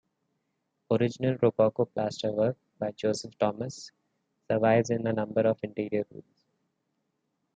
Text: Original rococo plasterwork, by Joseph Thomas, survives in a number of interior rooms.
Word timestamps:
Original 0.89 1.37
rococo 1.43 1.85
plasterwork, 1.85 2.57
by 2.79 2.89
Joseph 2.89 3.37
Thomas, 3.37 3.91
survives 4.49 4.89
in 4.89 5.05
a 5.05 5.13
number 5.13 5.41
of 5.41 5.59
interior 5.63 6.07
rooms. 6.09 6.47